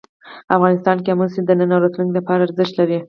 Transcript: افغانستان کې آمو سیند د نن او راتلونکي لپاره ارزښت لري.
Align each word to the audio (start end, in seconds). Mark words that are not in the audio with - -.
افغانستان 0.55 0.97
کې 1.03 1.09
آمو 1.13 1.25
سیند 1.33 1.45
د 1.49 1.51
نن 1.59 1.71
او 1.75 1.83
راتلونکي 1.83 2.13
لپاره 2.17 2.41
ارزښت 2.45 2.73
لري. 2.79 2.97